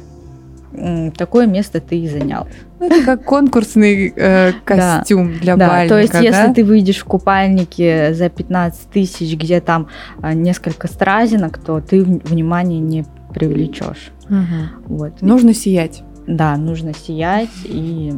[1.16, 2.48] такое место ты и занял.
[2.80, 4.98] Ну, это как конкурсный э, Да.
[4.98, 6.54] костюм для да, бальника, то есть, если да?
[6.54, 9.88] ты выйдешь в купальнике за 15 тысяч, где там
[10.20, 14.10] а, несколько стразинок, то ты внимание не привлечешь.
[14.28, 14.70] Мгм.
[14.86, 15.22] Вот.
[15.22, 16.02] Нужно сиять.
[16.26, 18.14] Да, нужно сиять, и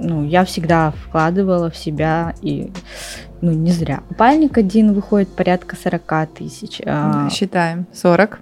[0.00, 2.72] ну, я всегда вкладывала в себя, и
[3.40, 4.02] ну, не зря.
[4.08, 6.80] Купальник один выходит порядка 40 тысяч.
[6.84, 7.86] а, Считаем.
[7.92, 8.40] 40.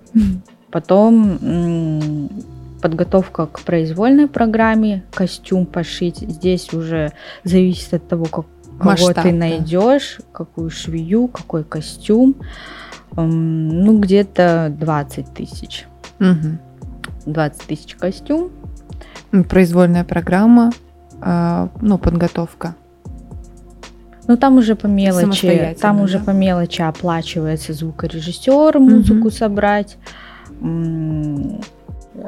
[0.70, 2.30] Потом
[2.80, 6.18] подготовка к произвольной программе, костюм пошить.
[6.18, 7.12] Здесь уже
[7.44, 8.46] зависит от того, как,
[8.78, 9.22] кого Масштаб, да.
[9.22, 12.36] ты найдешь, какую швею, какой костюм.
[13.16, 15.86] Ну, где-то 20 тысяч.
[16.18, 16.58] Мгм.
[17.24, 18.50] 20 тысяч костюм.
[19.48, 20.72] Произвольная программа,
[21.20, 22.74] а, ну, подготовка.
[24.28, 26.24] Ну, там уже по мелочи, там уже да?
[26.24, 29.98] по мелочи оплачивается звукорежиссер, музыку собрать,
[30.60, 31.60] м,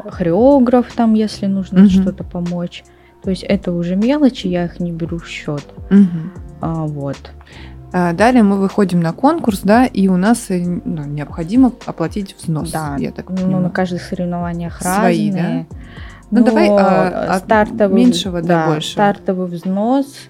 [0.09, 1.89] хореограф там, если нужно Мгм.
[1.89, 2.85] что-то помочь.
[3.23, 5.65] То есть это уже мелочи, я их не беру в счет.
[5.91, 6.33] Мгм.
[6.61, 7.17] А, вот.
[7.93, 12.71] А, Далее мы выходим на конкурс, да, и у нас э, ну, необходимо оплатить взнос.
[12.71, 13.63] да, я так ну, понимаю.
[13.65, 15.65] на каждых соревнованиях Свои, да?
[16.31, 18.93] Ну, давай, а, от стартовый, меньшего до да, большего.
[18.93, 20.29] Стартовый взнос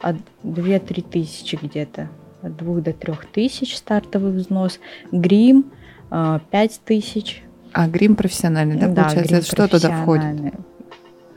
[0.00, 2.08] от 2-3 тысячи где-то.
[2.42, 4.78] От 2 до 3 тысяч стартовый взнос.
[5.12, 5.66] Грим
[6.10, 7.42] 5 тысяч.
[7.72, 9.34] А грим профессиональный, да, получается?
[9.34, 10.54] грим что туда входит?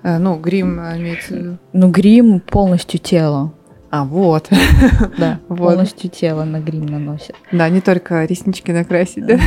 [0.03, 1.57] Э, Ну, грим э, имеется в виду.
[1.73, 3.53] Ну, грим полностью тело.
[3.91, 4.49] А, вот.
[5.17, 5.57] Да, Вот.
[5.57, 7.35] полностью тело на грим наносит.
[7.51, 9.39] Да, не только реснички накрасить, да?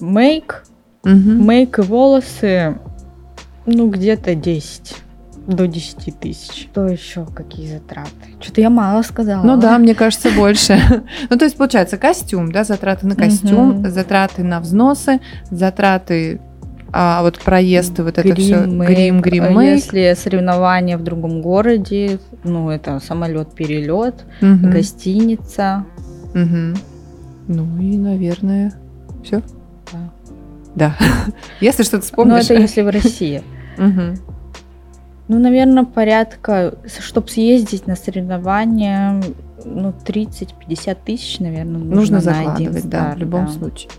[0.00, 0.64] Мейк,
[1.04, 2.78] мейк и волосы,
[3.66, 4.96] ну, где-то 10
[5.46, 6.68] до 10 тысяч.
[6.70, 7.24] Что еще?
[7.24, 8.10] Какие затраты?
[8.40, 9.44] Что-то я мало сказала.
[9.44, 10.78] Ну да, мне кажется, больше.
[11.30, 16.40] Ну, то есть, получается, костюм, да, затраты на костюм, затраты на взносы, затраты,
[16.92, 19.60] а вот проезд, и вот это все, грим, грим.
[19.60, 25.84] Если соревнования в другом городе, ну, это самолет, перелет, гостиница.
[27.48, 28.72] Ну и, наверное,
[29.24, 29.42] все.
[30.76, 30.96] Да.
[31.60, 32.44] Если что-то Ну, вспомнишь.
[32.44, 33.42] это если в России.
[35.28, 39.20] Ну, наверное, порядка, чтобы съездить на соревнования,
[39.64, 43.52] ну, 30-50 тысяч, наверное, нужно, Нужно на один закладывать, да, старт, в любом да.
[43.52, 43.90] случае.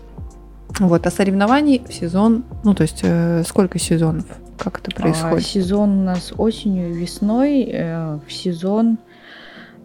[0.80, 4.24] Вот, а соревнований в сезон, ну, то есть, э, сколько сезонов?
[4.58, 5.46] Как это А, происходит?
[5.46, 7.68] сезон у нас осенью и весной.
[7.70, 8.96] э, в сезон,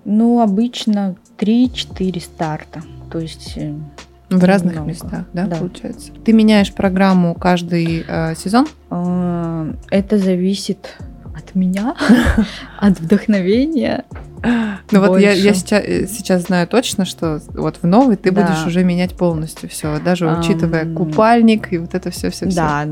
[0.06, 2.84] ну, обычно 3-4 старта.
[3.12, 3.58] То есть
[4.38, 4.90] в разных много.
[4.90, 5.56] местах, да, Да.
[5.58, 6.12] получается?
[6.26, 8.68] Ты меняешь программу каждый э, сезон?
[8.90, 10.98] э, это зависит
[11.36, 11.96] от меня,
[12.80, 14.06] от вдохновения.
[14.92, 18.42] Ну вот я, я сейчас, сейчас знаю точно, что вот в новый ты Да.
[18.42, 22.56] будешь уже менять полностью все, даже учитывая купальник и вот это все, все, все.
[22.56, 22.86] Да,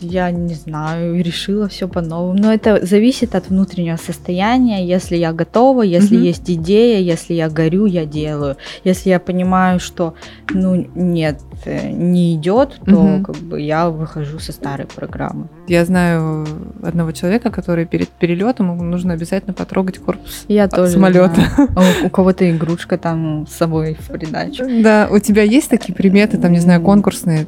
[0.00, 2.38] я не знаю, решила все по-новому.
[2.38, 4.84] Но это зависит от внутреннего состояния.
[4.86, 6.24] Если я готова, если Мгм.
[6.24, 8.56] есть идея, если я горю, я делаю.
[8.84, 10.14] Если я понимаю, что
[10.50, 13.24] ну нет, э, не идет, то Мгм.
[13.24, 15.48] как бы я выхожу со старой программы.
[15.68, 16.46] Я знаю
[16.82, 21.34] одного человека, который перед перелетом ему нужно обязательно потрогать корпус Я тоже самолета.
[21.34, 21.68] знаю.
[21.76, 24.64] А У, у кого-то игрушка там с собой в придачу.
[24.82, 27.46] Да, у тебя есть такие приметы, там, не знаю, конкурсные,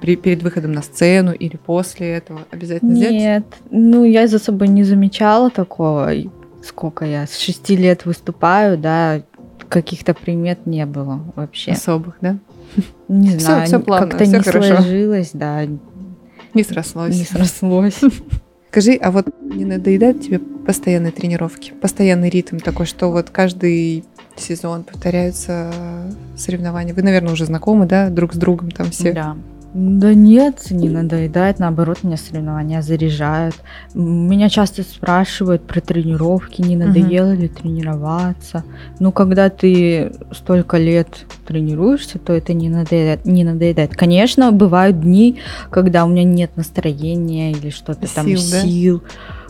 [0.00, 3.12] при- перед выходом на сцену или после этого обязательно сделать?
[3.14, 6.10] Нет, ну я за собой не замечала такого.
[6.64, 9.22] Сколько я с шести лет выступаю, да,
[9.68, 11.72] каких-то примет не было вообще.
[11.72, 12.36] Особых, да?
[13.08, 14.76] Не Всё- знаю, всё плавно, как-то всё не хорошо.
[14.76, 15.62] сложилось, да,
[16.54, 17.16] Не срослось.
[17.16, 18.00] не срослось.
[18.70, 24.04] Скажи, а вот не надоедают тебе постоянные тренировки, постоянный ритм такой, что вот каждый
[24.36, 25.72] сезон повторяются
[26.36, 26.94] соревнования?
[26.94, 29.12] Вы, наверное, уже знакомы, да, друг с другом там все?
[29.12, 29.36] Да.
[29.74, 33.54] Да нет, не надоедает, наоборот, меня соревнования заряжают.
[33.94, 38.64] Меня часто спрашивают про тренировки, не надоело ли тренироваться.
[38.98, 43.24] Ну, когда ты столько лет тренируешься, то это не надоедает.
[43.24, 43.96] Не надоедает.
[43.96, 45.38] Конечно, бывают дни,
[45.70, 48.60] когда у меня нет настроения или что-то там Сил, да?
[48.60, 49.02] сил.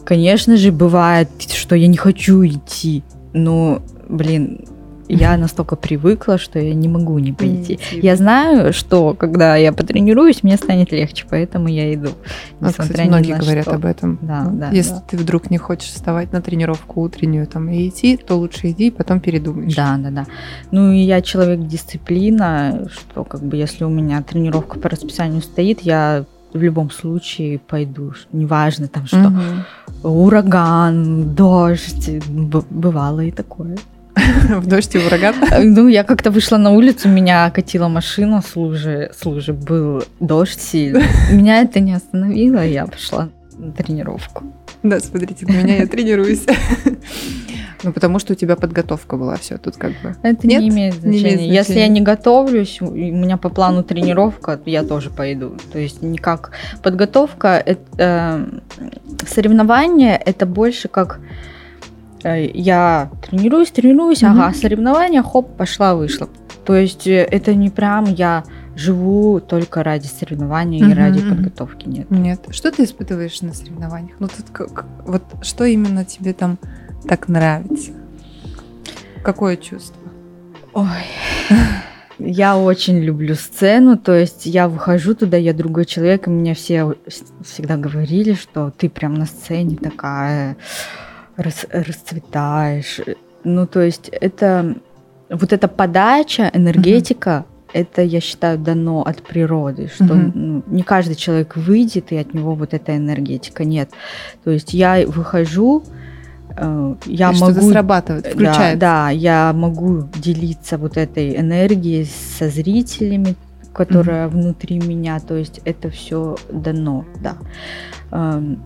[0.05, 3.03] Конечно же, бывает, что я не хочу идти.
[3.33, 4.65] Но блин,
[5.09, 7.79] я настолько привыкла, что я не могу не пойти.
[7.93, 12.11] Я знаю, что когда я потренируюсь, мне станет легче, поэтому я иду.
[12.61, 13.75] Несмотря кстати, многие говорят что.
[13.75, 14.19] об этом.
[14.23, 15.05] Да, Ну, да, Если да.
[15.09, 18.91] ты вдруг не хочешь вставать на тренировку утреннюю там и идти, то лучше иди и
[18.91, 19.75] потом передумаешь.
[19.75, 20.27] Да, да, да.
[20.71, 25.81] Ну и я человек дисциплина, что как бы если у меня тренировка по расписанию стоит,
[25.83, 28.13] я в любом случае пойду.
[28.33, 29.31] Неважно там что.
[29.31, 29.65] Мгм.
[30.03, 32.11] Ураган, дождь.
[32.71, 33.77] бывало и такое.
[34.49, 35.35] В дождь и в ураган.
[35.75, 40.61] Ну, я как-то вышла на улицу, меня катила машина с лужи, с лужи был дождь
[40.61, 41.05] сильный.
[41.33, 44.45] Меня это не остановило, я пошла на тренировку.
[44.83, 46.45] Да, смотрите, на меня я тренируюсь.
[47.83, 50.15] Ну, потому что у тебя подготовка была все тут как бы.
[50.23, 51.35] Это Нет, не имеет не значения.
[51.35, 51.89] имеет Если я значения.
[51.89, 55.57] не готовлюсь, у меня по плану тренировка, я тоже пойду.
[55.73, 58.87] То есть никак подготовка, это, э,
[59.27, 61.21] соревнование это больше как
[62.23, 66.29] э, я тренируюсь, тренируюсь, ага, соревнования, хоп, пошла, вышла.
[66.65, 68.45] То есть э, это не прям я
[68.77, 72.11] живу только ради соревнований и ради подготовки, нет.
[72.11, 72.41] Нет.
[72.51, 74.17] Что ты испытываешь на соревнованиях?
[74.19, 76.59] Ну, тут как, вот что именно тебе там
[77.07, 77.93] так нравится?
[79.23, 80.01] Какое чувство?
[80.73, 80.87] Ой.
[82.19, 86.95] Я очень люблю сцену, то есть я выхожу туда, я другой человек, и мне все
[87.43, 90.57] всегда говорили, что ты прям на сцене такая,
[91.37, 93.01] рас- расцветаешь.
[93.43, 94.77] Ну, то есть это
[95.31, 100.33] вот эта подача, энергетика, это, я считаю, дано от природы, что Мгм.
[100.35, 103.91] ну, не каждый человек выйдет, и от него вот эта энергетика, нет.
[104.45, 105.83] То есть я выхожу,
[107.07, 108.77] я И Что-то могу срабатывает, да, включается.
[108.79, 113.37] Да, я могу делиться вот этой энергией со зрителями,
[113.73, 115.19] которая внутри меня.
[115.21, 117.37] То есть это все дано, да.
[118.11, 118.63] Эм,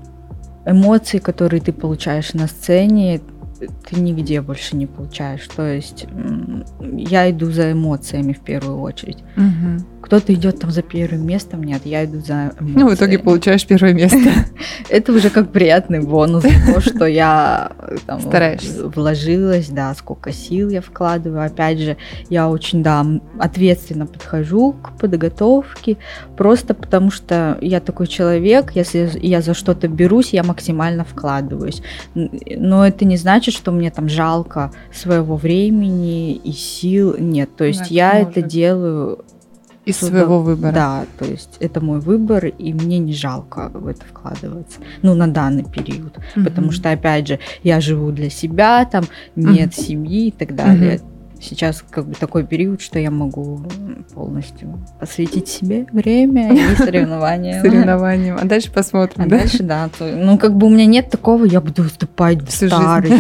[0.65, 3.21] Эмоции, которые ты получаешь на сцене,
[3.59, 5.47] ты нигде больше не получаешь.
[5.55, 6.07] То есть
[6.93, 9.19] я иду за эмоциями в первую очередь.
[9.37, 9.87] Мгм.
[10.07, 12.79] Кто-то идет там за первым местом, нет, я иду за эмоциями.
[12.79, 14.31] Ну, в итоге получаешь первое место.
[14.89, 17.73] Это уже как приятный бонус то, что я
[18.07, 18.21] там,
[18.95, 21.45] вложилась, да, сколько сил я вкладываю.
[21.45, 21.97] Опять же,
[22.31, 23.05] я очень, да,
[23.41, 25.97] ответственно подхожу к подготовке,
[26.37, 31.83] просто потому что я такой человек, если я за что-то берусь, я максимально вкладываюсь.
[32.15, 37.17] Но это не значит, что мне там жалко своего времени и сил.
[37.19, 39.25] Нет, то есть Да, я это делаю
[39.87, 40.73] Из Ну, своего выбора.
[40.73, 44.81] да, то есть это мой выбор, и мне не жалко в это вкладываться.
[45.03, 46.19] Ну, на данный период.
[46.35, 46.45] Мгм.
[46.45, 49.05] Потому что, опять же, я живу для себя, там
[49.37, 51.01] нет семьи и так далее.
[51.49, 53.63] Сейчас как бы такой период, что я могу
[54.15, 57.63] полностью посвятить себе время и соревнования.
[57.63, 58.37] соревнованием.
[58.41, 59.39] А дальше посмотрим, А да?
[59.39, 63.15] дальше, да, то- ну как бы у меня нет такого, я буду выступать в старости.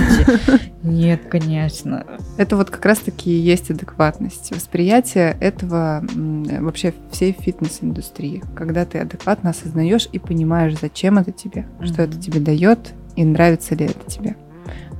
[0.83, 2.05] Нет, конечно.
[2.39, 9.51] Это вот как раз-таки и есть адекватность, восприятие этого вообще всей фитнес-индустрии, когда ты адекватно
[9.51, 14.37] осознаешь и понимаешь, зачем это тебе, что это тебе дает и нравится ли это тебе.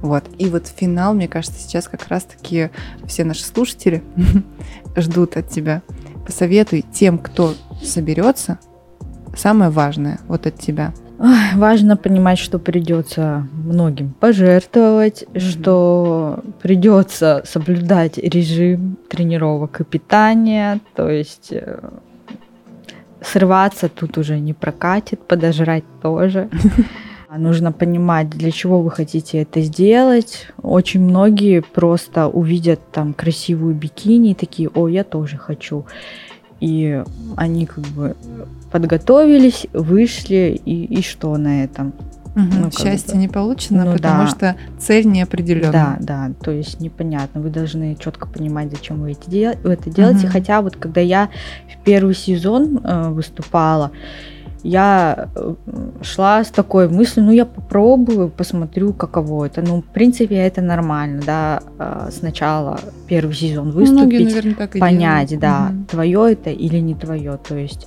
[0.03, 0.25] Вот.
[0.39, 2.71] И вот финал, мне кажется, сейчас как раз-таки
[3.07, 4.03] все наши слушатели
[4.97, 5.83] ждут от тебя.
[6.25, 8.59] Посоветуй тем, кто соберется,
[9.37, 10.93] самое важное вот от тебя.
[11.19, 15.41] Ой, Важно понимать, что придется многим пожертвовать, Мгм.
[15.41, 21.81] что придется соблюдать режим тренировок и питания, то есть э,
[23.23, 26.51] срываться тут уже не прокатит, подожрать тоже.
[27.35, 30.47] Нужно понимать, для чего вы хотите это сделать.
[30.63, 35.87] Очень многие просто увидят там красивую бикини и такие, о, я тоже хочу.
[36.61, 37.03] И
[37.37, 38.17] они как бы
[38.71, 41.93] подготовились, вышли, и, и что на этом?
[42.35, 43.21] Ну, как Счастье бы.
[43.21, 44.29] не получено, Ну потому да.
[44.29, 45.73] что цель не определена.
[45.73, 47.41] Да, да, то есть непонятно.
[47.41, 50.25] Вы должны четко понимать, зачем вы эти дел- это делаете.
[50.27, 50.29] Мгм.
[50.33, 51.31] Хотя вот когда я
[51.75, 53.91] в первый сезон э, выступала,
[54.67, 55.55] я э,
[56.03, 59.63] шла с такой мыслью, ну я попробую, посмотрю, каково это.
[59.63, 64.77] Ну, в принципе, это нормально, да, э, сначала первый сезон Ну, Многие, выступить, наверное, так
[64.77, 65.41] и понять, делают.
[65.41, 65.85] да, Мгм.
[65.87, 67.39] твое это или не твое.
[67.49, 67.87] То есть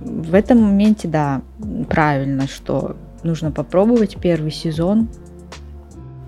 [0.00, 1.42] в этом моменте, да,
[1.88, 5.08] правильно, что нужно попробовать первый сезон.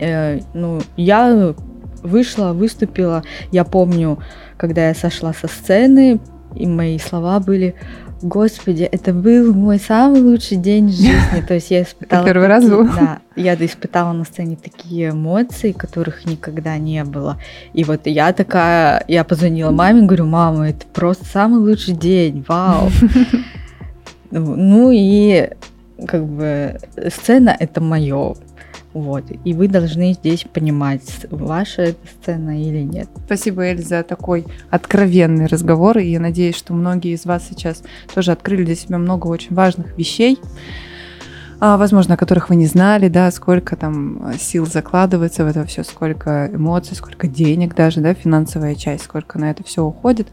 [0.00, 1.54] Э, ну, я
[2.02, 3.22] вышла, выступила.
[3.52, 4.18] Я помню,
[4.56, 6.20] когда я сошла со сцены,
[6.54, 7.74] и мои слова были
[8.22, 11.44] Господи, это был мой самый лучший день жизни.
[11.46, 12.24] То есть я испытала...
[12.24, 12.88] первый раз такие- был?
[12.94, 17.38] Да, я испытала на сцене такие эмоции, которых никогда не было.
[17.74, 22.90] И вот я такая, я позвонила маме, говорю, мама, это просто самый лучший день, вау.
[24.30, 25.50] Ну и
[26.06, 26.78] как бы
[27.10, 28.34] сцена это мое.
[28.96, 29.24] Вот.
[29.44, 33.10] И вы должны здесь понимать, ваша это сцена или нет.
[33.26, 35.98] Спасибо, Эль, за такой откровенный разговор.
[35.98, 37.82] И я надеюсь, что многие из вас сейчас
[38.14, 40.38] тоже открыли для себя много очень важных вещей
[41.58, 45.84] а, возможно, о которых вы не знали, да, сколько там сил закладывается в это все,
[45.84, 50.28] сколько эмоций, сколько денег даже, да, финансовая часть, сколько на это все уходит.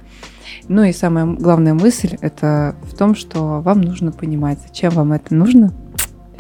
[0.68, 5.34] Ну и самая главная мысль это в том, что вам нужно понимать, зачем вам это
[5.34, 5.74] нужно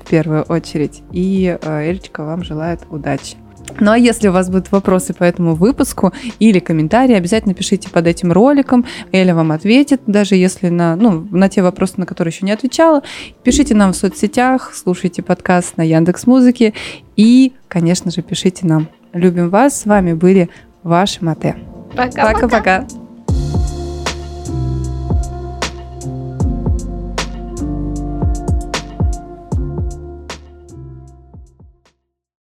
[0.05, 1.01] в первую очередь.
[1.11, 3.37] И э, Эльчика вам желает удачи.
[3.79, 8.07] Ну а если у вас будут вопросы по этому выпуску или комментарии, обязательно пишите под
[8.07, 8.85] этим роликом.
[9.11, 13.01] Эля вам ответит, даже если на, ну, на те вопросы, на которые еще не отвечала.
[13.43, 16.73] Пишите нам в соцсетях, слушайте подкаст на Яндекс Музыке
[17.15, 18.89] и, конечно же, пишите нам.
[19.13, 19.81] Любим вас.
[19.81, 20.49] С вами были
[20.83, 21.55] ваши Мате.
[21.95, 22.87] Пока-пока.